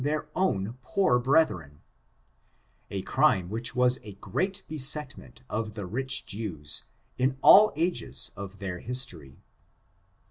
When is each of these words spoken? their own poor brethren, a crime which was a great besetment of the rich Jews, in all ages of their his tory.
their 0.03 0.27
own 0.35 0.79
poor 0.81 1.19
brethren, 1.19 1.79
a 2.89 3.03
crime 3.03 3.51
which 3.51 3.75
was 3.75 3.99
a 4.01 4.13
great 4.13 4.63
besetment 4.67 5.43
of 5.47 5.75
the 5.75 5.85
rich 5.85 6.25
Jews, 6.25 6.85
in 7.19 7.37
all 7.43 7.71
ages 7.75 8.31
of 8.35 8.57
their 8.57 8.79
his 8.79 9.05
tory. 9.05 9.43